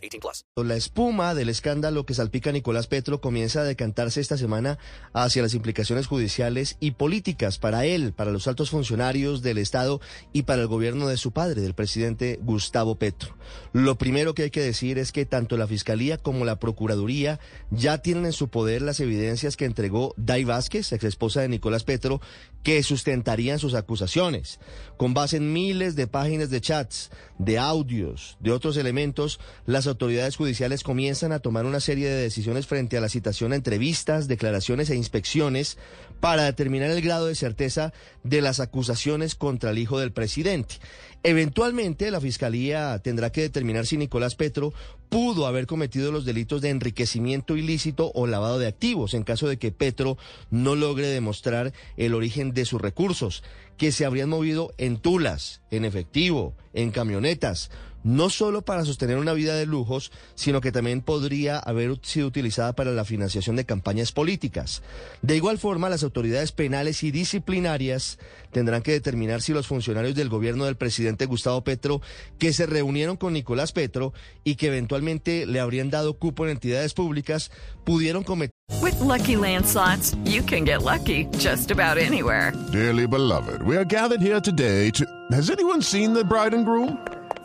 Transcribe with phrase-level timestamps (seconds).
[0.00, 0.44] 18 plus.
[0.56, 4.78] La espuma del escándalo que salpica Nicolás Petro comienza a decantarse esta semana
[5.12, 10.00] hacia las implicaciones judiciales y políticas para él, para los altos funcionarios del Estado
[10.32, 13.36] y para el gobierno de su padre, del presidente Gustavo Petro.
[13.72, 17.98] Lo primero que hay que decir es que tanto la Fiscalía como la Procuraduría ya
[17.98, 22.20] tienen en su poder las evidencias que entregó Dai Vázquez, ex esposa de Nicolás Petro,
[22.62, 24.60] que sustentarían sus acusaciones.
[24.96, 30.36] Con base en miles de páginas de chats, de audios, de otros elementos, las autoridades
[30.36, 34.90] judiciales comienzan a tomar una serie de decisiones frente a la citación a entrevistas, declaraciones
[34.90, 35.78] e inspecciones
[36.20, 37.92] para determinar el grado de certeza
[38.24, 40.76] de las acusaciones contra el hijo del presidente.
[41.22, 44.72] Eventualmente, la Fiscalía tendrá que determinar si Nicolás Petro
[45.10, 49.58] pudo haber cometido los delitos de enriquecimiento ilícito o lavado de activos en caso de
[49.58, 50.16] que Petro
[50.50, 53.42] no logre demostrar el origen de sus recursos,
[53.76, 57.70] que se habrían movido en tulas, en efectivo, en camionetas,
[58.02, 62.74] no solo para sostener una vida de lujos, sino que también podría haber sido utilizada
[62.74, 64.82] para la financiación de campañas políticas.
[65.22, 68.18] De igual forma, las autoridades penales y disciplinarias
[68.52, 72.00] tendrán que determinar si los funcionarios del gobierno del presidente Gustavo Petro,
[72.38, 74.12] que se reunieron con Nicolás Petro
[74.44, 77.50] y que eventualmente le habrían dado cupo en entidades públicas,
[77.84, 82.52] pudieron cometer With Lucky Land slots, you can get lucky just about anywhere.
[82.72, 85.04] Dearly beloved, we are gathered here today to.
[85.32, 86.96] Has anyone seen the bride and groom?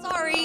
[0.02, 0.44] Sorry,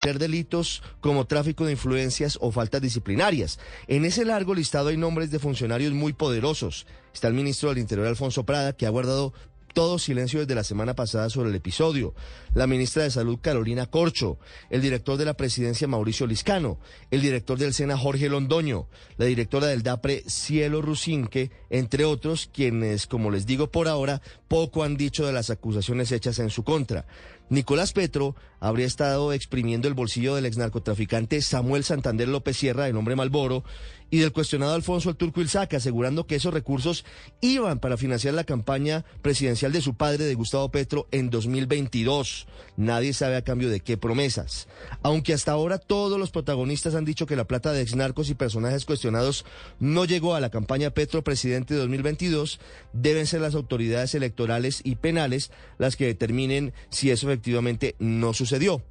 [0.00, 3.58] Delitos como tráfico de influencias o faltas disciplinarias.
[3.88, 6.86] En ese largo listado hay nombres de funcionarios muy poderosos.
[7.12, 9.32] Está el ministro del Interior, Alfonso Prada, que ha guardado
[9.74, 12.14] todo silencio desde la semana pasada sobre el episodio.
[12.54, 14.38] La ministra de Salud, Carolina Corcho.
[14.70, 16.78] El director de la presidencia, Mauricio Liscano.
[17.10, 18.88] El director del SENA, Jorge Londoño.
[19.18, 24.84] La directora del DAPRE, Cielo Rusinque, entre otros, quienes, como les digo por ahora, poco
[24.84, 27.06] han dicho de las acusaciones hechas en su contra.
[27.48, 32.96] Nicolás Petro habría estado exprimiendo el bolsillo del ex narcotraficante Samuel Santander López Sierra, el
[32.96, 33.62] hombre Malboro,
[34.10, 37.04] y del cuestionado Alfonso el Turco Ilzaca, asegurando que esos recursos
[37.40, 42.46] iban para financiar la campaña presidencial de su padre, de Gustavo Petro, en 2022.
[42.76, 44.68] Nadie sabe a cambio de qué promesas.
[45.02, 48.34] Aunque hasta ahora todos los protagonistas han dicho que la plata de ex narcos y
[48.34, 49.44] personajes cuestionados
[49.80, 51.22] no llegó a la campaña Petro
[51.64, 52.60] presidente de 2022,
[52.92, 58.82] deben ser las autoridades electorales y penales las que determinen si eso efectivamente no sucedió.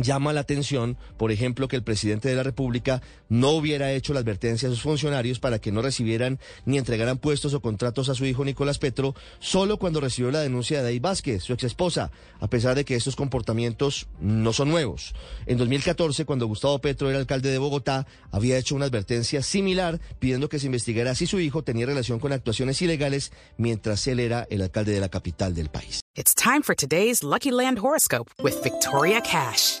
[0.00, 4.20] Llama la atención, por ejemplo, que el presidente de la República no hubiera hecho la
[4.20, 8.24] advertencia a sus funcionarios para que no recibieran ni entregaran puestos o contratos a su
[8.24, 12.48] hijo Nicolás Petro, solo cuando recibió la denuncia de Day Vázquez, su ex esposa, a
[12.48, 15.14] pesar de que estos comportamientos no son nuevos.
[15.46, 20.48] En 2014, cuando Gustavo Petro era alcalde de Bogotá, había hecho una advertencia similar pidiendo
[20.48, 24.62] que se investigara si su hijo tenía relación con actuaciones ilegales mientras él era el
[24.62, 26.00] alcalde de la capital del país.
[26.14, 29.80] It's time for today's Lucky Land horoscope with Victoria Cash.